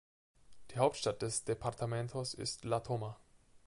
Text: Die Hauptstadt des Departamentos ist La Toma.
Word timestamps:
Die 0.71 0.79
Hauptstadt 0.79 1.21
des 1.21 1.43
Departamentos 1.43 2.33
ist 2.33 2.65
La 2.65 2.79
Toma. 2.79 3.19